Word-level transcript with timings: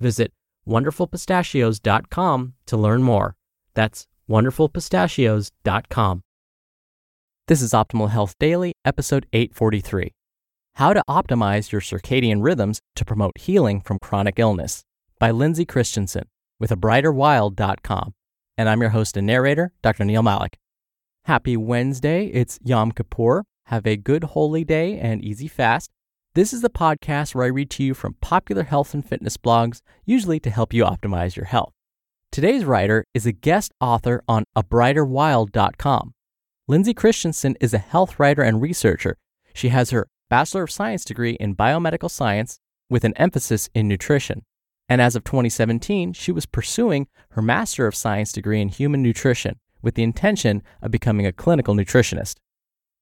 Visit 0.00 0.32
wonderfulpistachios.com 0.66 2.54
to 2.66 2.76
learn 2.76 3.02
more. 3.02 3.36
That's 3.74 4.06
wonderfulpistachios.com. 4.28 6.22
This 7.46 7.62
is 7.62 7.72
Optimal 7.72 8.10
Health 8.10 8.34
Daily, 8.38 8.74
episode 8.84 9.26
843 9.32 10.12
How 10.74 10.92
to 10.92 11.02
Optimize 11.08 11.72
Your 11.72 11.80
Circadian 11.80 12.42
Rhythms 12.42 12.80
to 12.96 13.04
Promote 13.04 13.38
Healing 13.38 13.80
from 13.80 13.98
Chronic 14.02 14.38
Illness 14.38 14.84
by 15.18 15.30
Lindsay 15.30 15.64
Christensen 15.64 16.24
with 16.60 16.70
abrighterwild.com. 16.70 18.12
And 18.58 18.68
I'm 18.68 18.80
your 18.80 18.90
host 18.90 19.16
and 19.16 19.26
narrator, 19.26 19.72
Dr. 19.82 20.04
Neil 20.04 20.22
Malik. 20.22 20.58
Happy 21.24 21.56
Wednesday. 21.56 22.26
It's 22.26 22.58
Yom 22.62 22.92
Kippur. 22.92 23.44
Have 23.66 23.86
a 23.86 23.96
good 23.96 24.24
holy 24.24 24.64
day 24.64 24.98
and 24.98 25.22
easy 25.22 25.48
fast. 25.48 25.90
This 26.34 26.52
is 26.52 26.60
the 26.60 26.70
podcast 26.70 27.34
where 27.34 27.46
I 27.46 27.48
read 27.48 27.70
to 27.70 27.82
you 27.82 27.94
from 27.94 28.14
popular 28.20 28.62
health 28.62 28.92
and 28.92 29.04
fitness 29.04 29.38
blogs, 29.38 29.80
usually 30.04 30.38
to 30.40 30.50
help 30.50 30.74
you 30.74 30.84
optimize 30.84 31.36
your 31.36 31.46
health. 31.46 31.72
Today's 32.30 32.66
writer 32.66 33.04
is 33.14 33.24
a 33.24 33.32
guest 33.32 33.72
author 33.80 34.22
on 34.28 34.44
abrighterwild.com. 34.56 36.12
Lindsay 36.68 36.92
Christensen 36.92 37.56
is 37.60 37.72
a 37.72 37.78
health 37.78 38.20
writer 38.20 38.42
and 38.42 38.60
researcher. 38.60 39.16
She 39.54 39.70
has 39.70 39.90
her 39.90 40.06
Bachelor 40.28 40.64
of 40.64 40.70
Science 40.70 41.04
degree 41.04 41.32
in 41.40 41.56
biomedical 41.56 42.10
science 42.10 42.60
with 42.90 43.04
an 43.04 43.14
emphasis 43.16 43.70
in 43.74 43.88
nutrition. 43.88 44.42
And 44.86 45.00
as 45.00 45.16
of 45.16 45.24
2017, 45.24 46.12
she 46.12 46.30
was 46.30 46.44
pursuing 46.44 47.08
her 47.30 47.42
Master 47.42 47.86
of 47.86 47.94
Science 47.94 48.32
degree 48.32 48.60
in 48.60 48.68
human 48.68 49.02
nutrition 49.02 49.58
with 49.80 49.94
the 49.94 50.02
intention 50.02 50.62
of 50.82 50.90
becoming 50.90 51.26
a 51.26 51.32
clinical 51.32 51.74
nutritionist. 51.74 52.36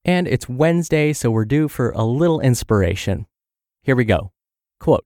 And 0.06 0.28
it's 0.28 0.48
Wednesday, 0.48 1.12
so 1.12 1.32
we're 1.32 1.44
due 1.44 1.66
for 1.66 1.90
a 1.90 2.04
little 2.04 2.38
inspiration. 2.38 3.26
Here 3.82 3.96
we 3.96 4.04
go. 4.04 4.30
Quote 4.78 5.04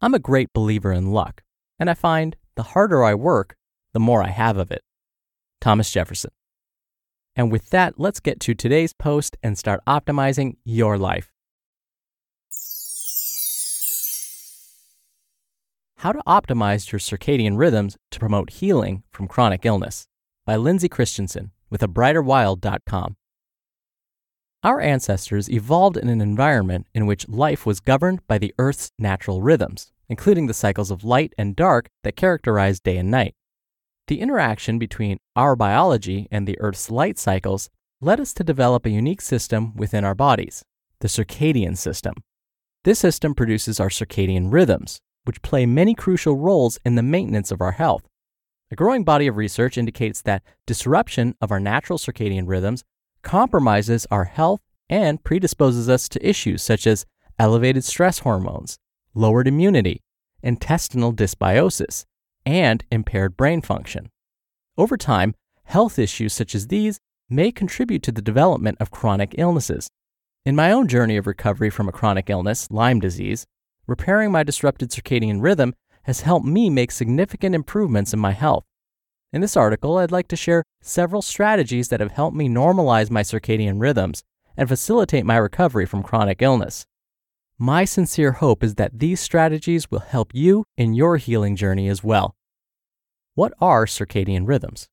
I'm 0.00 0.14
a 0.14 0.20
great 0.20 0.52
believer 0.52 0.92
in 0.92 1.10
luck, 1.10 1.42
and 1.80 1.90
I 1.90 1.94
find 1.94 2.36
the 2.54 2.62
harder 2.62 3.02
I 3.02 3.14
work, 3.14 3.56
the 3.92 3.98
more 3.98 4.22
I 4.22 4.28
have 4.28 4.56
of 4.56 4.70
it. 4.70 4.82
Thomas 5.60 5.90
Jefferson. 5.90 6.30
And 7.34 7.50
with 7.50 7.70
that, 7.70 7.98
let's 7.98 8.20
get 8.20 8.38
to 8.40 8.54
today's 8.54 8.92
post 8.92 9.36
and 9.42 9.58
start 9.58 9.80
optimizing 9.88 10.54
your 10.64 10.98
life. 10.98 11.32
How 15.96 16.12
to 16.12 16.22
Optimize 16.28 16.92
Your 16.92 17.00
Circadian 17.00 17.56
Rhythms 17.58 17.96
to 18.12 18.20
Promote 18.20 18.50
Healing 18.50 19.02
from 19.10 19.26
Chronic 19.26 19.66
Illness 19.66 20.06
by 20.46 20.54
Lindsay 20.54 20.88
Christensen 20.88 21.50
with 21.70 21.80
abrighterwild.com. 21.80 23.16
Our 24.64 24.80
ancestors 24.80 25.48
evolved 25.48 25.96
in 25.96 26.08
an 26.08 26.20
environment 26.20 26.88
in 26.92 27.06
which 27.06 27.28
life 27.28 27.64
was 27.64 27.78
governed 27.78 28.26
by 28.26 28.38
the 28.38 28.52
Earth's 28.58 28.90
natural 28.98 29.40
rhythms, 29.40 29.92
including 30.08 30.46
the 30.46 30.54
cycles 30.54 30.90
of 30.90 31.04
light 31.04 31.32
and 31.38 31.54
dark 31.54 31.88
that 32.02 32.16
characterize 32.16 32.80
day 32.80 32.96
and 32.96 33.08
night. 33.08 33.36
The 34.08 34.20
interaction 34.20 34.80
between 34.80 35.18
our 35.36 35.54
biology 35.54 36.26
and 36.32 36.46
the 36.46 36.58
Earth's 36.58 36.90
light 36.90 37.20
cycles 37.20 37.70
led 38.00 38.18
us 38.18 38.34
to 38.34 38.42
develop 38.42 38.84
a 38.84 38.90
unique 38.90 39.20
system 39.20 39.76
within 39.76 40.04
our 40.04 40.16
bodies, 40.16 40.64
the 40.98 41.08
circadian 41.08 41.76
system. 41.76 42.14
This 42.82 42.98
system 42.98 43.36
produces 43.36 43.78
our 43.78 43.90
circadian 43.90 44.52
rhythms, 44.52 44.98
which 45.22 45.42
play 45.42 45.66
many 45.66 45.94
crucial 45.94 46.34
roles 46.34 46.80
in 46.84 46.96
the 46.96 47.02
maintenance 47.04 47.52
of 47.52 47.60
our 47.60 47.72
health. 47.72 48.08
A 48.72 48.76
growing 48.76 49.04
body 49.04 49.28
of 49.28 49.36
research 49.36 49.78
indicates 49.78 50.20
that 50.22 50.42
disruption 50.66 51.36
of 51.40 51.52
our 51.52 51.60
natural 51.60 51.98
circadian 51.98 52.48
rhythms 52.48 52.82
compromises 53.28 54.06
our 54.10 54.24
health 54.24 54.58
and 54.88 55.22
predisposes 55.22 55.86
us 55.86 56.08
to 56.08 56.26
issues 56.26 56.62
such 56.62 56.86
as 56.86 57.04
elevated 57.38 57.84
stress 57.84 58.20
hormones, 58.20 58.78
lowered 59.12 59.46
immunity, 59.46 60.00
intestinal 60.42 61.12
dysbiosis, 61.12 62.06
and 62.46 62.86
impaired 62.90 63.36
brain 63.36 63.60
function. 63.60 64.08
Over 64.78 64.96
time, 64.96 65.34
health 65.64 65.98
issues 65.98 66.32
such 66.32 66.54
as 66.54 66.68
these 66.68 67.00
may 67.28 67.52
contribute 67.52 68.02
to 68.04 68.12
the 68.12 68.22
development 68.22 68.78
of 68.80 68.90
chronic 68.90 69.34
illnesses. 69.36 69.90
In 70.46 70.56
my 70.56 70.72
own 70.72 70.88
journey 70.88 71.18
of 71.18 71.26
recovery 71.26 71.68
from 71.68 71.86
a 71.86 71.92
chronic 71.92 72.30
illness, 72.30 72.70
Lyme 72.70 72.98
disease, 72.98 73.44
repairing 73.86 74.32
my 74.32 74.42
disrupted 74.42 74.88
circadian 74.90 75.42
rhythm 75.42 75.74
has 76.04 76.22
helped 76.22 76.46
me 76.46 76.70
make 76.70 76.90
significant 76.90 77.54
improvements 77.54 78.14
in 78.14 78.18
my 78.20 78.32
health. 78.32 78.64
In 79.30 79.42
this 79.42 79.58
article, 79.58 79.98
I'd 79.98 80.10
like 80.10 80.28
to 80.28 80.36
share 80.36 80.64
several 80.80 81.20
strategies 81.20 81.88
that 81.88 82.00
have 82.00 82.12
helped 82.12 82.36
me 82.36 82.48
normalize 82.48 83.10
my 83.10 83.20
circadian 83.20 83.78
rhythms 83.78 84.24
and 84.56 84.66
facilitate 84.66 85.26
my 85.26 85.36
recovery 85.36 85.84
from 85.84 86.02
chronic 86.02 86.40
illness. 86.40 86.86
My 87.58 87.84
sincere 87.84 88.32
hope 88.32 88.64
is 88.64 88.76
that 88.76 88.98
these 88.98 89.20
strategies 89.20 89.90
will 89.90 89.98
help 89.98 90.34
you 90.34 90.64
in 90.78 90.94
your 90.94 91.18
healing 91.18 91.56
journey 91.56 91.88
as 91.88 92.02
well. 92.02 92.36
What 93.34 93.52
are 93.60 93.84
circadian 93.84 94.48
rhythms? 94.48 94.88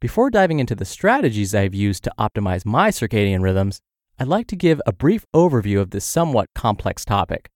Before 0.00 0.30
diving 0.30 0.58
into 0.58 0.74
the 0.74 0.84
strategies 0.84 1.54
I've 1.54 1.74
used 1.74 2.02
to 2.04 2.12
optimize 2.18 2.66
my 2.66 2.90
circadian 2.90 3.42
rhythms, 3.42 3.80
I'd 4.18 4.26
like 4.26 4.48
to 4.48 4.56
give 4.56 4.80
a 4.84 4.92
brief 4.92 5.24
overview 5.32 5.80
of 5.80 5.90
this 5.90 6.04
somewhat 6.04 6.48
complex 6.56 7.04
topic. 7.04 7.50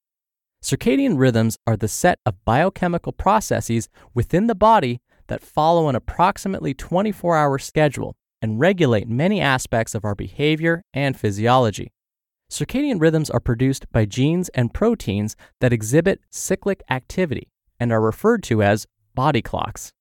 Circadian 0.62 1.18
rhythms 1.18 1.56
are 1.66 1.76
the 1.76 1.88
set 1.88 2.20
of 2.24 2.44
biochemical 2.44 3.12
processes 3.12 3.88
within 4.14 4.46
the 4.46 4.54
body 4.54 5.00
that 5.28 5.42
follow 5.42 5.88
an 5.88 5.94
approximately 5.94 6.74
24 6.74 7.36
hour 7.36 7.58
schedule 7.58 8.16
and 8.42 8.60
regulate 8.60 9.08
many 9.08 9.40
aspects 9.40 9.94
of 9.94 10.04
our 10.04 10.14
behavior 10.14 10.82
and 10.92 11.18
physiology. 11.18 11.92
Circadian 12.50 13.00
rhythms 13.00 13.30
are 13.30 13.40
produced 13.40 13.90
by 13.92 14.04
genes 14.04 14.48
and 14.50 14.72
proteins 14.72 15.36
that 15.60 15.72
exhibit 15.72 16.20
cyclic 16.30 16.82
activity 16.90 17.48
and 17.78 17.92
are 17.92 18.00
referred 18.00 18.42
to 18.44 18.62
as 18.62 18.86
body 19.14 19.42
clocks. 19.42 19.92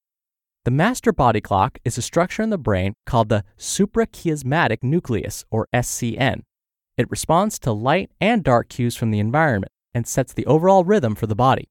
The 0.63 0.71
master 0.71 1.13
body 1.13 1.41
clock 1.41 1.79
is 1.85 1.97
a 1.97 2.01
structure 2.01 2.41
in 2.41 2.49
the 2.49 2.57
brain 2.57 2.93
called 3.05 3.29
the 3.29 3.43
suprachiasmatic 3.57 4.83
nucleus, 4.83 5.45
or 5.49 5.67
SCN. 5.73 6.41
It 6.97 7.09
responds 7.09 7.57
to 7.59 7.71
light 7.71 8.11
and 8.19 8.43
dark 8.43 8.69
cues 8.69 8.95
from 8.95 9.11
the 9.11 9.19
environment 9.19 9.71
and 9.93 10.05
sets 10.05 10.33
the 10.33 10.45
overall 10.45 10.83
rhythm 10.83 11.15
for 11.15 11.27
the 11.27 11.35
body. 11.35 11.69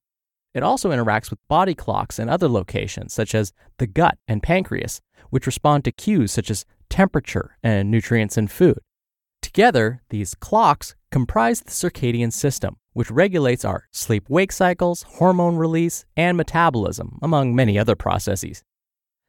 It 0.56 0.62
also 0.62 0.90
interacts 0.90 1.28
with 1.28 1.46
body 1.48 1.74
clocks 1.74 2.18
in 2.18 2.30
other 2.30 2.48
locations, 2.48 3.12
such 3.12 3.34
as 3.34 3.52
the 3.76 3.86
gut 3.86 4.16
and 4.26 4.42
pancreas, 4.42 5.02
which 5.28 5.44
respond 5.44 5.84
to 5.84 5.92
cues 5.92 6.32
such 6.32 6.50
as 6.50 6.64
temperature 6.88 7.58
and 7.62 7.90
nutrients 7.90 8.38
in 8.38 8.48
food. 8.48 8.78
Together, 9.42 10.00
these 10.08 10.34
clocks 10.34 10.94
comprise 11.12 11.60
the 11.60 11.70
circadian 11.70 12.32
system, 12.32 12.78
which 12.94 13.10
regulates 13.10 13.66
our 13.66 13.86
sleep 13.90 14.30
wake 14.30 14.50
cycles, 14.50 15.02
hormone 15.02 15.56
release, 15.56 16.06
and 16.16 16.38
metabolism, 16.38 17.18
among 17.20 17.54
many 17.54 17.78
other 17.78 17.94
processes. 17.94 18.62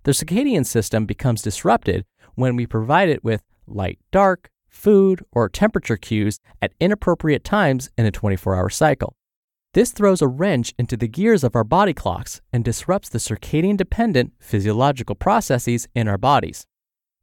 The 0.04 0.14
circadian 0.14 0.66
system 0.66 1.06
becomes 1.06 1.42
disrupted 1.42 2.06
when 2.36 2.56
we 2.56 2.66
provide 2.66 3.10
it 3.10 3.22
with 3.22 3.44
light 3.68 4.00
dark, 4.12 4.50
food, 4.70 5.26
or 5.34 5.50
temperature 5.50 5.98
cues 5.98 6.40
at 6.62 6.72
inappropriate 6.80 7.44
times 7.44 7.90
in 7.98 8.06
a 8.06 8.12
24 8.12 8.56
hour 8.56 8.70
cycle. 8.70 9.17
This 9.78 9.92
throws 9.92 10.24
a 10.24 10.28
wrench 10.28 10.74
into 10.80 10.98
the 10.98 11.08
gears 11.08 11.44
of 11.44 11.56
our 11.56 11.64
body 11.64 11.94
clocks 11.94 12.42
and 12.52 12.66
disrupts 12.66 13.10
the 13.10 13.20
circadian 13.20 13.78
dependent 13.78 14.34
physiological 14.40 15.14
processes 15.14 15.88
in 15.94 16.08
our 16.08 16.18
bodies. 16.18 16.66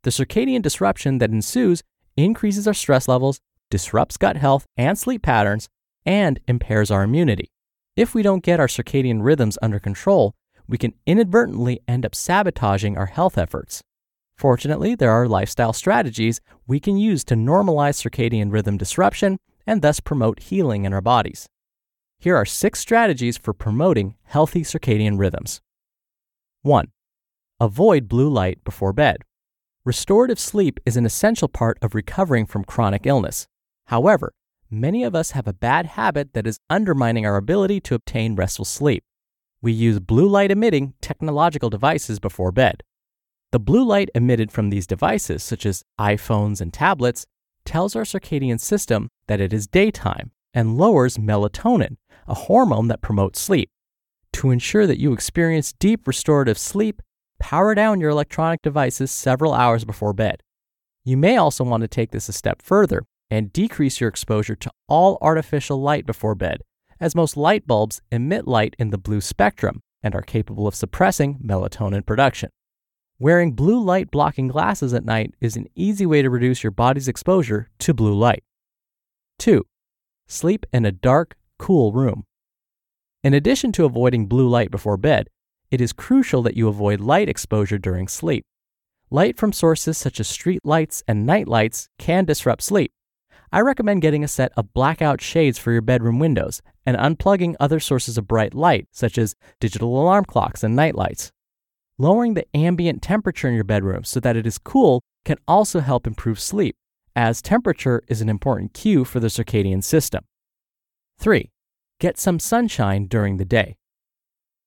The 0.05 0.11
circadian 0.11 0.63
disruption 0.63 1.19
that 1.19 1.31
ensues 1.31 1.83
increases 2.17 2.69
our 2.69 2.73
stress 2.73 3.09
levels, 3.09 3.41
disrupts 3.73 4.17
gut 4.17 4.37
health 4.37 4.67
and 4.77 4.97
sleep 4.97 5.25
patterns, 5.25 5.69
and 6.07 6.39
impairs 6.47 6.93
our 6.93 7.03
immunity. 7.03 7.51
If 7.97 8.15
we 8.15 8.23
don't 8.23 8.45
get 8.45 8.61
our 8.61 8.69
circadian 8.69 9.25
rhythms 9.25 9.59
under 9.61 9.81
control, 9.81 10.37
we 10.69 10.79
can 10.79 10.95
inadvertently 11.07 11.81
end 11.89 12.07
up 12.07 12.15
sabotaging 12.15 12.97
our 12.97 13.07
health 13.07 13.37
efforts. 13.37 13.83
Fortunately, 14.39 14.95
there 14.95 15.11
are 15.11 15.27
lifestyle 15.27 15.73
strategies 15.73 16.41
we 16.69 16.79
can 16.79 16.99
use 16.99 17.25
to 17.25 17.35
normalize 17.35 17.99
circadian 17.99 18.53
rhythm 18.53 18.77
disruption 18.77 19.39
and 19.67 19.83
thus 19.83 19.99
promote 19.99 20.39
healing 20.39 20.85
in 20.85 20.93
our 20.93 21.01
bodies. 21.01 21.49
Here 22.25 22.39
are 22.39 22.47
six 22.47 22.81
strategies 22.81 23.37
for 23.37 23.53
promoting 23.53 24.15
healthy 24.23 24.63
circadian 24.63 25.19
rhythms. 25.19 25.61
1. 26.63 26.87
Avoid 27.61 28.09
blue 28.09 28.31
light 28.31 28.65
before 28.65 28.95
bed. 28.95 29.19
Restorative 29.85 30.39
sleep 30.39 30.81
is 30.87 30.97
an 30.97 31.05
essential 31.05 31.49
part 31.49 31.77
of 31.83 31.95
recovering 31.95 32.47
from 32.47 32.65
chronic 32.65 33.05
illness. 33.05 33.47
However, 33.89 34.33
many 34.71 35.05
of 35.05 35.15
us 35.15 35.33
have 35.33 35.47
a 35.47 35.53
bad 35.53 35.85
habit 35.85 36.33
that 36.33 36.47
is 36.47 36.61
undermining 36.71 37.27
our 37.27 37.37
ability 37.37 37.79
to 37.83 37.95
obtain 37.95 38.37
restful 38.37 38.65
sleep. 38.65 39.05
We 39.61 39.73
use 39.73 40.01
blue 40.01 40.27
light 40.27 40.51
emitting 40.51 40.95
technological 41.03 41.69
devices 41.69 42.21
before 42.21 42.53
bed. 42.53 42.83
The 43.53 43.61
blue 43.61 43.85
light 43.85 44.09
emitted 44.15 44.51
from 44.51 44.71
these 44.71 44.87
devices, 44.87 45.43
such 45.43 45.67
as 45.67 45.85
iPhones 46.01 46.63
and 46.63 46.73
tablets, 46.73 47.27
tells 47.67 47.95
our 47.95 48.05
circadian 48.05 48.61
system 48.61 49.11
that 49.27 49.43
it 49.43 49.53
is 49.53 49.67
daytime 49.67 50.31
and 50.55 50.79
lowers 50.79 51.19
melatonin, 51.19 51.97
a 52.27 52.35
hormone 52.35 52.89
that 52.89 53.03
promotes 53.03 53.41
sleep. 53.41 53.69
To 54.35 54.51
ensure 54.51 54.87
that 54.87 55.01
you 55.01 55.13
experience 55.13 55.73
deep 55.73 56.07
restorative 56.07 56.57
sleep, 56.57 57.03
power 57.39 57.75
down 57.75 58.01
your 58.01 58.11
electronic 58.11 58.63
devices 58.63 59.11
several 59.11 59.53
hours 59.53 59.85
before 59.85 60.13
bed. 60.13 60.43
You 61.05 61.17
may 61.17 61.37
also 61.37 61.65
want 61.65 61.83
to 61.83 61.89
take 61.89 62.13
this 62.13 62.29
a 62.29 62.33
step 62.33 62.63
further 62.63 63.05
and 63.31 63.53
decrease 63.53 64.01
your 64.01 64.09
exposure 64.09 64.57
to 64.57 64.71
all 64.89 65.19
artificial 65.21 65.81
light 65.81 66.07
before 66.07 66.35
bed, 66.35 66.59
as 67.01 67.15
most 67.15 67.37
light 67.37 67.67
bulbs 67.67 68.01
emit 68.11 68.47
light 68.47 68.75
in 68.79 68.91
the 68.91 68.99
blue 68.99 69.21
spectrum 69.21 69.81
and 70.03 70.15
are 70.15 70.23
capable 70.23 70.67
of 70.67 70.75
suppressing 70.75 71.39
melatonin 71.45 72.07
production. 72.07 72.51
Wearing 73.19 73.53
blue 73.53 73.83
light 73.83 74.11
blocking 74.11 74.49
glasses 74.49 74.93
at 74.93 75.05
night 75.05 75.35
is 75.41 75.57
an 75.57 75.67
easy 75.75 76.07
way 76.07 76.23
to 76.23 76.31
reduce 76.31 76.63
your 76.63 76.71
body's 76.71 77.09
exposure 77.09 77.71
to 77.79 77.95
blue 77.95 78.15
light. 78.15 78.43
2. 79.39 79.65
Sleep 80.27 80.67
in 80.73 80.85
a 80.85 80.93
dark, 80.93 81.37
cool 81.59 81.93
room. 81.93 82.25
In 83.23 83.35
addition 83.35 83.73
to 83.73 83.85
avoiding 83.85 84.27
blue 84.27 84.49
light 84.49 84.71
before 84.71 84.97
bed, 84.97 85.29
it 85.71 85.81
is 85.81 85.93
crucial 85.93 86.43
that 86.43 86.57
you 86.57 86.69
avoid 86.69 87.01
light 87.01 87.29
exposure 87.29 87.79
during 87.79 88.09
sleep. 88.09 88.45
Light 89.11 89.37
from 89.37 89.53
sources 89.53 89.99
such 89.99 90.21
as 90.21 90.29
street 90.29 90.61
lights 90.65 91.03
and 91.07 91.27
night 91.27 91.49
lights 91.49 91.89
can 91.99 92.25
disrupt 92.25 92.63
sleep, 92.63 92.93
I 93.55 93.61
recommend 93.61 94.03
getting 94.03 94.25
a 94.25 94.29
set 94.29 94.51
of 94.57 94.75
blackout 94.75 95.21
shades 95.21 95.61
for 95.61 95.71
your 95.71 95.81
bedroom 95.81 96.19
windows 96.19 96.61
and 96.85 96.97
unplugging 96.97 97.55
other 97.61 97.79
sources 97.79 98.19
of 98.19 98.27
bright 98.27 98.53
light, 98.53 98.89
such 98.91 99.17
as 99.17 99.37
digital 99.61 99.97
alarm 99.97 100.25
clocks 100.25 100.65
and 100.65 100.75
night 100.75 100.97
lights. 100.97 101.31
Lowering 101.97 102.35
the 102.35 102.49
ambient 102.53 103.01
temperature 103.01 103.47
in 103.47 103.55
your 103.55 103.63
bedroom 103.63 104.03
so 104.03 104.19
that 104.19 104.35
it 104.35 104.45
is 104.45 104.59
cool 104.59 105.03
can 105.25 105.37
also 105.47 105.79
help 105.79 106.05
improve 106.05 106.41
sleep, 106.41 106.75
as 107.17 107.41
temperature 107.41 108.03
is 108.09 108.21
an 108.21 108.29
important 108.29 108.75
cue 108.75 109.05
for 109.05 109.21
the 109.21 109.29
circadian 109.29 109.83
system. 109.83 110.25
3. 111.19 111.51
Get 112.01 112.19
some 112.19 112.39
sunshine 112.39 113.07
during 113.07 113.37
the 113.37 113.45
day. 113.45 113.77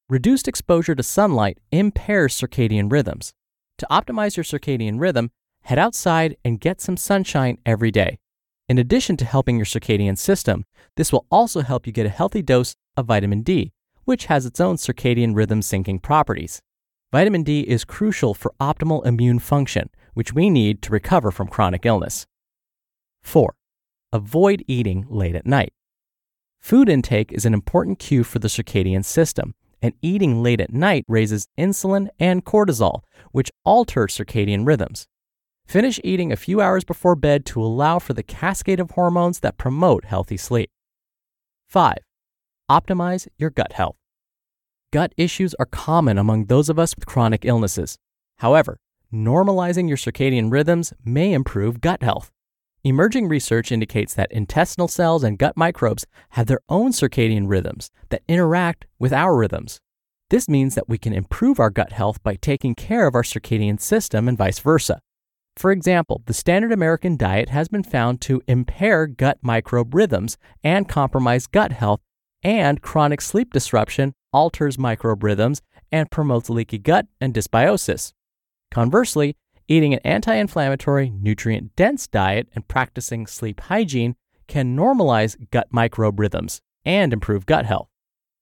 Reduced 0.10 0.48
exposure 0.48 0.96
to 0.96 1.04
sunlight 1.04 1.60
impairs 1.72 2.40
circadian 2.40 2.92
rhythms. 2.92 3.34
To 3.80 3.88
optimize 3.92 4.38
your 4.38 4.46
circadian 4.46 5.00
rhythm, 5.00 5.32
head 5.64 5.78
outside 5.78 6.38
and 6.46 6.62
get 6.62 6.80
some 6.80 6.96
sunshine 6.96 7.58
every 7.66 7.92
day. 7.92 8.18
In 8.70 8.78
addition 8.78 9.18
to 9.18 9.26
helping 9.26 9.58
your 9.58 9.66
circadian 9.66 10.18
system, 10.18 10.66
this 10.96 11.12
will 11.12 11.26
also 11.30 11.62
help 11.62 11.86
you 11.86 11.94
get 11.94 12.06
a 12.06 12.10
healthy 12.10 12.42
dose 12.42 12.74
of 12.96 13.06
vitamin 13.06 13.42
D, 13.42 13.72
which 14.06 14.26
has 14.26 14.46
its 14.46 14.62
own 14.62 14.78
circadian 14.78 15.36
rhythm 15.36 15.60
syncing 15.60 16.02
properties. 16.02 16.62
Vitamin 17.12 17.44
D 17.44 17.62
is 17.62 17.86
crucial 17.86 18.34
for 18.34 18.54
optimal 18.60 19.06
immune 19.06 19.40
function, 19.40 19.90
which 20.14 20.34
we 20.34 20.50
need 20.50 20.82
to 20.82 20.92
recover 20.92 21.32
from 21.32 21.48
chronic 21.48 21.86
illness. 21.86 22.26
4. 23.28 23.54
Avoid 24.14 24.64
eating 24.68 25.06
late 25.10 25.36
at 25.36 25.46
night. 25.46 25.74
Food 26.62 26.88
intake 26.88 27.32
is 27.34 27.46
an 27.46 27.54
important 27.54 28.00
cue 28.00 28.24
for 28.24 28.40
the 28.40 28.48
circadian 28.48 29.04
system, 29.04 29.54
and 29.82 29.94
eating 30.02 30.42
late 30.42 30.62
at 30.62 30.74
night 30.74 31.04
raises 31.10 31.50
insulin 31.58 32.08
and 32.20 32.46
cortisol, 32.46 33.02
which 33.34 33.52
alter 33.66 34.08
circadian 34.08 34.66
rhythms. 34.66 35.08
Finish 35.68 36.00
eating 36.06 36.32
a 36.32 36.38
few 36.38 36.62
hours 36.62 36.86
before 36.86 37.16
bed 37.18 37.46
to 37.48 37.62
allow 37.62 38.00
for 38.00 38.14
the 38.14 38.24
cascade 38.24 38.80
of 38.80 38.92
hormones 38.92 39.42
that 39.42 39.58
promote 39.58 40.06
healthy 40.06 40.38
sleep. 40.38 40.70
5. 41.68 41.98
Optimize 42.72 43.28
your 43.38 43.50
gut 43.50 43.74
health. 43.74 43.98
Gut 44.94 45.12
issues 45.18 45.54
are 45.56 45.66
common 45.66 46.18
among 46.18 46.46
those 46.46 46.70
of 46.70 46.80
us 46.80 46.96
with 46.96 47.06
chronic 47.06 47.44
illnesses. 47.44 47.98
However, 48.38 48.80
normalizing 49.14 49.90
your 49.90 49.98
circadian 49.98 50.50
rhythms 50.50 50.94
may 51.04 51.34
improve 51.34 51.82
gut 51.82 52.02
health. 52.02 52.32
Emerging 52.84 53.28
research 53.28 53.72
indicates 53.72 54.14
that 54.14 54.32
intestinal 54.32 54.88
cells 54.88 55.24
and 55.24 55.40
gut 55.40 55.58
microbes 55.58 56.06
have 56.30 56.48
their 56.48 56.62
own 56.70 56.92
circadian 56.92 57.48
rhythms 57.48 57.90
that 58.10 58.22
interact 58.28 58.86
with 59.00 59.12
our 59.12 59.36
rhythms. 59.36 59.80
This 60.30 60.48
means 60.48 60.76
that 60.76 60.90
we 60.90 60.98
can 60.98 61.14
improve 61.14 61.60
our 61.60 61.70
gut 61.70 61.92
health 61.92 62.22
by 62.22 62.36
taking 62.36 62.76
care 62.76 63.08
of 63.08 63.16
our 63.16 63.24
circadian 63.24 63.80
system 63.80 64.28
and 64.28 64.38
vice 64.38 64.60
versa. 64.60 65.00
For 65.56 65.72
example, 65.72 66.22
the 66.28 66.34
standard 66.34 66.72
American 66.72 67.18
diet 67.18 67.50
has 67.50 67.68
been 67.68 67.84
found 67.84 68.22
to 68.22 68.44
impair 68.48 69.08
gut 69.08 69.40
microbe 69.42 69.96
rhythms 69.96 70.38
and 70.64 70.88
compromise 70.88 71.48
gut 71.48 71.72
health, 71.72 72.02
and 72.44 72.82
chronic 72.82 73.22
sleep 73.22 73.52
disruption 73.52 74.14
alters 74.32 74.78
microbe 74.78 75.24
rhythms 75.24 75.62
and 75.92 76.12
promotes 76.12 76.50
leaky 76.50 76.78
gut 76.78 77.08
and 77.20 77.34
dysbiosis. 77.34 78.14
Conversely, 78.70 79.36
eating 79.68 79.94
an 79.94 80.00
anti 80.04 80.34
inflammatory, 80.34 81.10
nutrient 81.10 81.76
dense 81.76 82.08
diet 82.08 82.48
and 82.54 82.68
practicing 82.68 83.28
sleep 83.28 83.60
hygiene 83.62 84.16
can 84.48 84.76
normalize 84.76 85.36
gut 85.52 85.68
microbe 85.72 86.20
rhythms 86.20 86.62
and 86.86 87.12
improve 87.12 87.46
gut 87.46 87.66
health. 87.66 87.90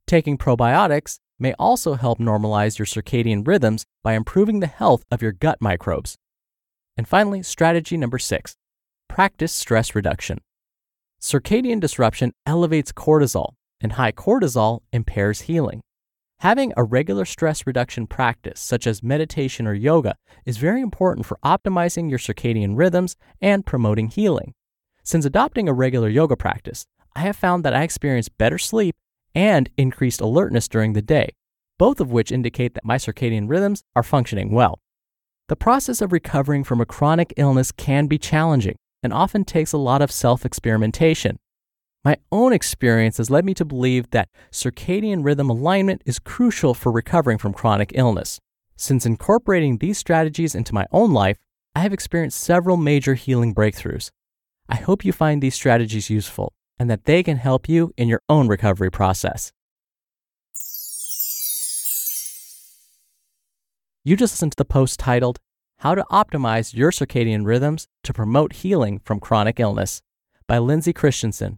Taking 0.07 0.37
probiotics 0.37 1.19
may 1.39 1.53
also 1.59 1.95
help 1.95 2.19
normalize 2.19 2.77
your 2.77 2.85
circadian 2.85 3.45
rhythms 3.45 3.85
by 4.03 4.13
improving 4.13 4.59
the 4.59 4.67
health 4.67 5.03
of 5.11 5.21
your 5.21 5.31
gut 5.31 5.57
microbes. 5.59 6.15
And 6.95 7.07
finally, 7.07 7.43
strategy 7.43 7.97
number 7.97 8.19
six 8.19 8.55
practice 9.07 9.53
stress 9.53 9.95
reduction. 9.95 10.39
Circadian 11.21 11.79
disruption 11.79 12.31
elevates 12.45 12.91
cortisol, 12.91 13.53
and 13.81 13.93
high 13.93 14.11
cortisol 14.11 14.81
impairs 14.91 15.41
healing. 15.41 15.81
Having 16.39 16.73
a 16.75 16.83
regular 16.83 17.25
stress 17.25 17.65
reduction 17.65 18.07
practice, 18.07 18.59
such 18.59 18.85
as 18.85 19.01
meditation 19.01 19.65
or 19.65 19.73
yoga, 19.73 20.15
is 20.45 20.57
very 20.57 20.81
important 20.81 21.25
for 21.25 21.39
optimizing 21.45 22.09
your 22.09 22.19
circadian 22.19 22.77
rhythms 22.77 23.15
and 23.41 23.65
promoting 23.65 24.09
healing. 24.09 24.53
Since 25.03 25.25
adopting 25.25 25.69
a 25.69 25.73
regular 25.73 26.09
yoga 26.09 26.35
practice, 26.35 26.85
I 27.15 27.21
have 27.21 27.37
found 27.37 27.63
that 27.63 27.73
I 27.73 27.83
experience 27.83 28.27
better 28.27 28.57
sleep 28.57 28.95
and 29.33 29.69
increased 29.77 30.19
alertness 30.19 30.67
during 30.67 30.93
the 30.93 31.01
day, 31.01 31.35
both 31.79 32.01
of 32.01 32.11
which 32.11 32.31
indicate 32.31 32.73
that 32.73 32.85
my 32.85 32.97
circadian 32.97 33.49
rhythms 33.49 33.83
are 33.95 34.03
functioning 34.03 34.51
well. 34.51 34.79
The 35.47 35.55
process 35.55 36.01
of 36.01 36.11
recovering 36.11 36.63
from 36.63 36.81
a 36.81 36.85
chronic 36.85 37.33
illness 37.37 37.71
can 37.71 38.07
be 38.07 38.17
challenging 38.17 38.75
and 39.01 39.13
often 39.13 39.45
takes 39.45 39.71
a 39.71 39.77
lot 39.77 40.01
of 40.01 40.11
self 40.11 40.45
experimentation. 40.45 41.37
My 42.05 42.17
own 42.31 42.53
experience 42.53 43.17
has 43.17 43.31
led 43.31 43.45
me 43.45 43.55
to 43.55 43.65
believe 43.65 44.11
that 44.11 44.29
circadian 44.51 45.25
rhythm 45.25 45.49
alignment 45.49 46.03
is 46.05 46.19
crucial 46.19 46.75
for 46.75 46.91
recovering 46.91 47.39
from 47.39 47.51
chronic 47.51 47.93
illness. 47.95 48.39
Since 48.75 49.07
incorporating 49.07 49.79
these 49.79 49.97
strategies 49.97 50.53
into 50.53 50.75
my 50.75 50.85
own 50.91 51.13
life, 51.13 51.39
I 51.73 51.79
have 51.79 51.93
experienced 51.93 52.39
several 52.39 52.77
major 52.77 53.15
healing 53.15 53.55
breakthroughs. 53.55 54.11
I 54.69 54.75
hope 54.75 55.03
you 55.03 55.11
find 55.11 55.41
these 55.41 55.55
strategies 55.55 56.11
useful 56.11 56.53
and 56.77 56.91
that 56.91 57.05
they 57.05 57.23
can 57.23 57.37
help 57.37 57.67
you 57.67 57.91
in 57.97 58.07
your 58.07 58.21
own 58.29 58.47
recovery 58.47 58.91
process. 58.91 59.51
You 64.03 64.15
just 64.15 64.33
listened 64.35 64.51
to 64.51 64.57
the 64.57 64.65
post 64.65 64.99
titled, 64.99 65.39
How 65.79 65.95
to 65.95 66.05
Optimize 66.11 66.75
Your 66.75 66.91
Circadian 66.91 67.47
Rhythms 67.47 67.87
to 68.03 68.13
Promote 68.13 68.53
Healing 68.53 68.99
from 68.99 69.19
Chronic 69.19 69.59
Illness 69.59 70.03
by 70.47 70.59
Lindsay 70.59 70.93
Christensen 70.93 71.57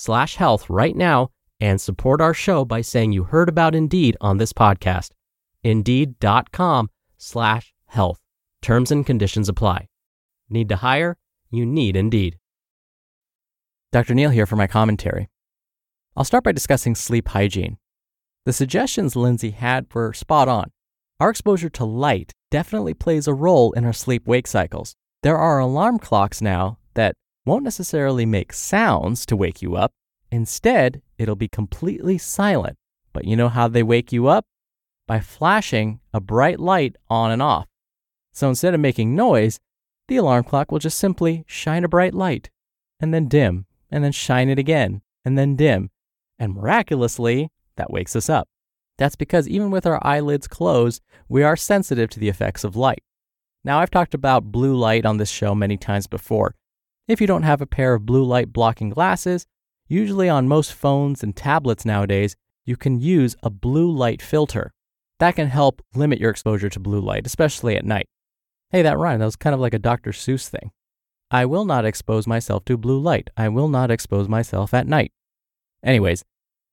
slash 0.00 0.36
health 0.36 0.70
right 0.70 0.96
now 0.96 1.28
and 1.60 1.78
support 1.78 2.22
our 2.22 2.32
show 2.32 2.64
by 2.64 2.80
saying 2.80 3.12
you 3.12 3.24
heard 3.24 3.50
about 3.50 3.74
Indeed 3.74 4.16
on 4.20 4.38
this 4.38 4.54
podcast. 4.54 5.10
Indeed.com 5.62 6.88
slash 7.18 7.74
health. 7.86 8.18
Terms 8.62 8.90
and 8.90 9.04
conditions 9.04 9.48
apply. 9.48 9.88
Need 10.48 10.70
to 10.70 10.76
hire? 10.76 11.18
You 11.50 11.66
need 11.66 11.96
Indeed. 11.96 12.38
Dr. 13.92 14.14
Neil 14.14 14.30
here 14.30 14.46
for 14.46 14.56
my 14.56 14.66
commentary. 14.66 15.28
I'll 16.16 16.24
start 16.24 16.44
by 16.44 16.52
discussing 16.52 16.94
sleep 16.94 17.28
hygiene. 17.28 17.76
The 18.46 18.54
suggestions 18.54 19.16
Lindsay 19.16 19.50
had 19.50 19.86
were 19.92 20.14
spot 20.14 20.48
on. 20.48 20.70
Our 21.18 21.28
exposure 21.28 21.68
to 21.70 21.84
light 21.84 22.32
definitely 22.50 22.94
plays 22.94 23.28
a 23.28 23.34
role 23.34 23.72
in 23.72 23.84
our 23.84 23.92
sleep 23.92 24.26
wake 24.26 24.46
cycles. 24.46 24.96
There 25.22 25.36
are 25.36 25.58
alarm 25.58 25.98
clocks 25.98 26.40
now 26.40 26.78
that 26.94 27.16
won't 27.50 27.64
necessarily 27.64 28.24
make 28.24 28.52
sounds 28.52 29.26
to 29.26 29.34
wake 29.34 29.60
you 29.60 29.74
up. 29.74 29.90
Instead, 30.30 31.02
it'll 31.18 31.34
be 31.34 31.48
completely 31.48 32.16
silent. 32.16 32.76
But 33.12 33.24
you 33.24 33.34
know 33.34 33.48
how 33.48 33.66
they 33.66 33.82
wake 33.82 34.12
you 34.12 34.28
up? 34.28 34.46
By 35.08 35.18
flashing 35.18 35.98
a 36.14 36.20
bright 36.20 36.60
light 36.60 36.94
on 37.08 37.32
and 37.32 37.42
off. 37.42 37.66
So 38.32 38.48
instead 38.48 38.72
of 38.72 38.78
making 38.78 39.16
noise, 39.16 39.58
the 40.06 40.14
alarm 40.14 40.44
clock 40.44 40.70
will 40.70 40.78
just 40.78 40.96
simply 40.96 41.42
shine 41.48 41.82
a 41.82 41.88
bright 41.88 42.14
light 42.14 42.50
and 43.00 43.12
then 43.12 43.26
dim 43.26 43.66
and 43.90 44.04
then 44.04 44.12
shine 44.12 44.48
it 44.48 44.60
again 44.60 45.02
and 45.24 45.36
then 45.36 45.56
dim. 45.56 45.90
And 46.38 46.54
miraculously, 46.54 47.50
that 47.74 47.90
wakes 47.90 48.14
us 48.14 48.30
up. 48.30 48.48
That's 48.96 49.16
because 49.16 49.48
even 49.48 49.72
with 49.72 49.86
our 49.86 49.98
eyelids 50.06 50.46
closed, 50.46 51.02
we 51.28 51.42
are 51.42 51.56
sensitive 51.56 52.10
to 52.10 52.20
the 52.20 52.28
effects 52.28 52.62
of 52.62 52.76
light. 52.76 53.02
Now, 53.64 53.80
I've 53.80 53.90
talked 53.90 54.14
about 54.14 54.52
blue 54.52 54.76
light 54.76 55.04
on 55.04 55.16
this 55.16 55.30
show 55.30 55.52
many 55.56 55.76
times 55.76 56.06
before. 56.06 56.54
If 57.10 57.20
you 57.20 57.26
don't 57.26 57.42
have 57.42 57.60
a 57.60 57.66
pair 57.66 57.94
of 57.94 58.06
blue 58.06 58.22
light 58.22 58.52
blocking 58.52 58.90
glasses, 58.90 59.44
usually 59.88 60.28
on 60.28 60.46
most 60.46 60.72
phones 60.72 61.24
and 61.24 61.34
tablets 61.34 61.84
nowadays, 61.84 62.36
you 62.64 62.76
can 62.76 63.00
use 63.00 63.34
a 63.42 63.50
blue 63.50 63.90
light 63.90 64.22
filter. 64.22 64.72
That 65.18 65.34
can 65.34 65.48
help 65.48 65.82
limit 65.92 66.20
your 66.20 66.30
exposure 66.30 66.68
to 66.68 66.78
blue 66.78 67.00
light, 67.00 67.26
especially 67.26 67.76
at 67.76 67.84
night. 67.84 68.06
Hey, 68.68 68.82
that 68.82 68.96
rhyme, 68.96 69.18
that 69.18 69.24
was 69.24 69.34
kind 69.34 69.54
of 69.54 69.58
like 69.58 69.74
a 69.74 69.78
Dr. 69.80 70.12
Seuss 70.12 70.46
thing. 70.46 70.70
I 71.32 71.46
will 71.46 71.64
not 71.64 71.84
expose 71.84 72.28
myself 72.28 72.64
to 72.66 72.76
blue 72.76 73.00
light. 73.00 73.28
I 73.36 73.48
will 73.48 73.66
not 73.66 73.90
expose 73.90 74.28
myself 74.28 74.72
at 74.72 74.86
night. 74.86 75.10
Anyways, 75.82 76.22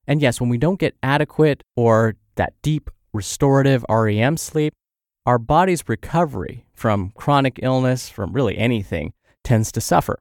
and 0.06 0.22
yes, 0.22 0.39
when 0.39 0.51
we 0.51 0.60
don't 0.60 0.79
get 0.79 0.96
adequate 1.01 1.63
or 1.75 2.15
that 2.36 2.53
deep 2.62 2.91
restorative 3.12 3.84
REM 3.89 4.38
sleep, 4.38 4.75
our 5.25 5.39
body's 5.39 5.89
recovery 5.89 6.67
from 6.75 7.12
chronic 7.15 7.60
illness, 7.63 8.08
from 8.08 8.34
really 8.34 8.56
anything, 8.56 9.13
tends 9.44 9.72
to 9.72 9.82
suffer. 9.82 10.20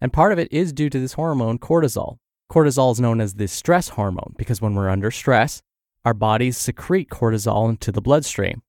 And 0.00 0.12
part 0.12 0.32
of 0.32 0.38
it 0.38 0.52
is 0.52 0.72
due 0.72 0.90
to 0.90 0.98
this 0.98 1.14
hormone, 1.14 1.58
cortisol. 1.58 2.18
Cortisol 2.50 2.92
is 2.92 3.00
known 3.00 3.20
as 3.20 3.34
the 3.34 3.48
stress 3.48 3.90
hormone 3.90 4.34
because 4.38 4.62
when 4.62 4.74
we're 4.74 4.88
under 4.88 5.10
stress, 5.10 5.60
our 6.04 6.14
bodies 6.14 6.56
secrete 6.56 7.10
cortisol 7.10 7.68
into 7.68 7.92
the 7.92 8.00
bloodstream. 8.00 8.62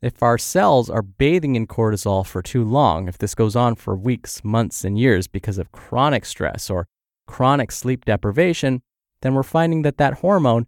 If 0.00 0.22
our 0.22 0.38
cells 0.38 0.88
are 0.88 1.02
bathing 1.02 1.56
in 1.56 1.66
cortisol 1.66 2.24
for 2.24 2.40
too 2.40 2.62
long, 2.64 3.08
if 3.08 3.18
this 3.18 3.34
goes 3.34 3.56
on 3.56 3.74
for 3.74 3.96
weeks, 3.96 4.44
months, 4.44 4.84
and 4.84 4.96
years 4.96 5.26
because 5.26 5.58
of 5.58 5.72
chronic 5.72 6.24
stress 6.24 6.70
or 6.70 6.86
chronic 7.26 7.72
sleep 7.72 8.04
deprivation, 8.04 8.80
then 9.22 9.34
we're 9.34 9.42
finding 9.42 9.82
that 9.82 9.98
that 9.98 10.14
hormone 10.14 10.66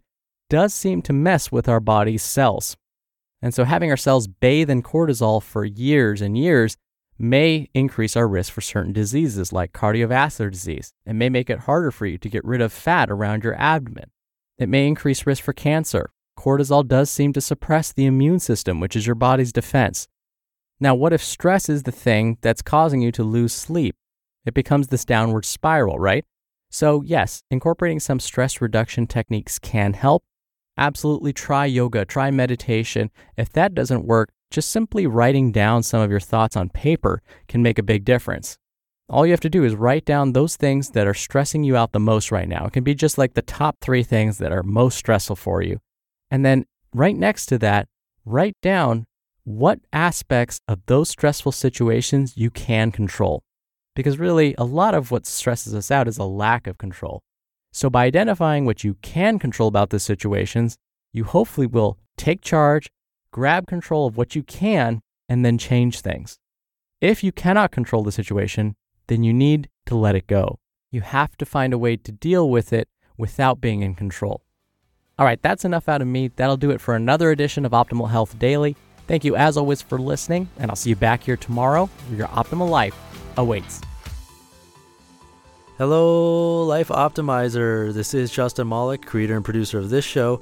does 0.49 0.73
seem 0.73 1.01
to 1.03 1.13
mess 1.13 1.49
with 1.49 1.69
our 1.69 1.79
body's 1.79 2.21
cells. 2.21 2.75
And 3.41 3.53
so 3.53 3.63
having 3.63 3.89
our 3.89 3.97
cells 3.97 4.27
bathe 4.27 4.69
in 4.69 4.83
cortisol 4.83 5.41
for 5.41 5.63
years 5.63 6.21
and 6.21 6.37
years 6.37 6.75
may 7.17 7.69
increase 7.73 8.15
our 8.15 8.27
risk 8.27 8.53
for 8.53 8.61
certain 8.61 8.93
diseases 8.93 9.53
like 9.53 9.73
cardiovascular 9.73 10.51
disease. 10.51 10.93
and 11.05 11.19
may 11.19 11.29
make 11.29 11.49
it 11.49 11.59
harder 11.59 11.91
for 11.91 12.05
you 12.05 12.17
to 12.17 12.29
get 12.29 12.43
rid 12.43 12.61
of 12.61 12.73
fat 12.73 13.09
around 13.11 13.43
your 13.43 13.55
abdomen. 13.55 14.09
It 14.57 14.69
may 14.69 14.87
increase 14.87 15.25
risk 15.25 15.43
for 15.43 15.53
cancer, 15.53 16.11
cortisol 16.41 16.87
does 16.87 17.09
seem 17.09 17.33
to 17.33 17.41
suppress 17.41 17.91
the 17.91 18.05
immune 18.05 18.39
system, 18.39 18.79
which 18.79 18.95
is 18.95 19.05
your 19.05 19.15
body's 19.15 19.53
defense. 19.53 20.07
Now, 20.79 20.95
what 20.95 21.13
if 21.13 21.23
stress 21.23 21.69
is 21.69 21.83
the 21.83 21.91
thing 21.91 22.37
that's 22.41 22.63
causing 22.63 23.01
you 23.01 23.11
to 23.11 23.23
lose 23.23 23.53
sleep? 23.53 23.95
It 24.45 24.55
becomes 24.55 24.87
this 24.87 25.05
downward 25.05 25.45
spiral, 25.45 25.99
right? 25.99 26.25
So, 26.71 27.03
yes, 27.03 27.43
incorporating 27.51 27.99
some 27.99 28.19
stress 28.19 28.59
reduction 28.59 29.05
techniques 29.05 29.59
can 29.59 29.93
help. 29.93 30.23
Absolutely 30.77 31.33
try 31.33 31.65
yoga, 31.65 32.05
try 32.05 32.31
meditation. 32.31 33.11
If 33.37 33.51
that 33.53 33.75
doesn't 33.75 34.05
work, 34.05 34.31
just 34.51 34.69
simply 34.69 35.07
writing 35.07 35.51
down 35.51 35.83
some 35.83 36.01
of 36.01 36.11
your 36.11 36.19
thoughts 36.19 36.55
on 36.55 36.69
paper 36.69 37.21
can 37.47 37.63
make 37.63 37.79
a 37.79 37.83
big 37.83 38.05
difference. 38.05 38.57
All 39.09 39.25
you 39.25 39.31
have 39.31 39.41
to 39.41 39.49
do 39.49 39.63
is 39.63 39.75
write 39.75 40.05
down 40.05 40.31
those 40.31 40.55
things 40.55 40.91
that 40.91 41.07
are 41.07 41.13
stressing 41.13 41.63
you 41.63 41.75
out 41.75 41.91
the 41.91 41.99
most 41.99 42.31
right 42.31 42.47
now. 42.47 42.65
It 42.65 42.73
can 42.73 42.83
be 42.83 42.95
just 42.95 43.17
like 43.17 43.33
the 43.33 43.41
top 43.41 43.77
three 43.81 44.03
things 44.03 44.37
that 44.37 44.51
are 44.51 44.63
most 44.63 44.97
stressful 44.97 45.35
for 45.35 45.61
you. 45.61 45.79
And 46.29 46.45
then 46.45 46.65
right 46.93 47.15
next 47.15 47.47
to 47.47 47.57
that, 47.57 47.87
write 48.25 48.55
down 48.61 49.05
what 49.43 49.79
aspects 49.91 50.61
of 50.67 50.79
those 50.85 51.09
stressful 51.09 51.51
situations 51.51 52.37
you 52.37 52.49
can 52.51 52.91
control. 52.91 53.43
Because 53.95 54.19
really, 54.19 54.55
a 54.57 54.63
lot 54.63 54.95
of 54.95 55.11
what 55.11 55.25
stresses 55.25 55.75
us 55.75 55.91
out 55.91 56.07
is 56.07 56.17
a 56.17 56.23
lack 56.23 56.65
of 56.67 56.77
control. 56.77 57.21
So, 57.73 57.89
by 57.89 58.05
identifying 58.05 58.65
what 58.65 58.83
you 58.83 58.95
can 59.01 59.39
control 59.39 59.67
about 59.67 59.89
the 59.89 59.99
situations, 59.99 60.77
you 61.11 61.25
hopefully 61.25 61.67
will 61.67 61.97
take 62.17 62.41
charge, 62.41 62.89
grab 63.31 63.65
control 63.65 64.05
of 64.05 64.17
what 64.17 64.35
you 64.35 64.43
can, 64.43 65.01
and 65.29 65.45
then 65.45 65.57
change 65.57 66.01
things. 66.01 66.37
If 66.99 67.23
you 67.23 67.31
cannot 67.31 67.71
control 67.71 68.03
the 68.03 68.11
situation, 68.11 68.75
then 69.07 69.23
you 69.23 69.33
need 69.33 69.69
to 69.85 69.95
let 69.95 70.15
it 70.15 70.27
go. 70.27 70.59
You 70.91 71.01
have 71.01 71.37
to 71.37 71.45
find 71.45 71.73
a 71.73 71.77
way 71.77 71.95
to 71.95 72.11
deal 72.11 72.49
with 72.49 72.73
it 72.73 72.89
without 73.17 73.61
being 73.61 73.81
in 73.81 73.95
control. 73.95 74.43
All 75.17 75.25
right, 75.25 75.41
that's 75.41 75.65
enough 75.65 75.87
out 75.87 76.01
of 76.01 76.07
me. 76.07 76.27
That'll 76.35 76.57
do 76.57 76.71
it 76.71 76.81
for 76.81 76.95
another 76.95 77.31
edition 77.31 77.65
of 77.65 77.71
Optimal 77.71 78.09
Health 78.09 78.37
Daily. 78.37 78.75
Thank 79.07 79.23
you 79.23 79.35
as 79.35 79.57
always 79.57 79.81
for 79.81 79.97
listening, 79.97 80.49
and 80.59 80.69
I'll 80.69 80.75
see 80.75 80.89
you 80.89 80.95
back 80.95 81.23
here 81.23 81.37
tomorrow 81.37 81.85
where 82.07 82.17
your 82.19 82.27
optimal 82.29 82.69
life 82.69 82.95
awaits. 83.37 83.81
Hello, 85.77 86.63
Life 86.65 86.89
Optimizer. 86.89 87.93
This 87.93 88.13
is 88.13 88.31
Justin 88.31 88.67
Malik, 88.67 89.05
creator 89.05 89.35
and 89.35 89.43
producer 89.43 89.79
of 89.79 89.89
this 89.89 90.05
show 90.05 90.41